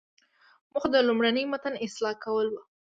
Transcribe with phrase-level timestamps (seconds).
[0.71, 2.61] موخه د لومړني متن اصلاح کول وو.